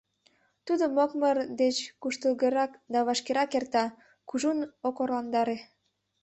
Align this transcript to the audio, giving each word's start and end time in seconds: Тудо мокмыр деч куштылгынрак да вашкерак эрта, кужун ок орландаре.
Тудо 0.65 0.83
мокмыр 0.95 1.37
деч 1.61 1.75
куштылгынрак 2.01 2.71
да 2.93 2.99
вашкерак 3.07 3.51
эрта, 3.59 3.85
кужун 4.29 4.59
ок 4.87 4.97
орландаре. 5.03 5.57